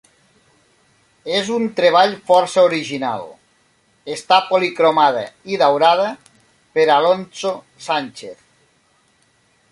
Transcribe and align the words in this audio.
És 1.39 1.49
un 1.55 1.65
treball 1.79 2.15
força 2.29 2.63
original; 2.69 3.25
està 4.15 4.39
policromada 4.47 5.21
i 5.57 5.63
daurada 5.65 6.09
per 6.79 6.87
Alonso 6.95 7.53
Sánchez. 7.89 8.43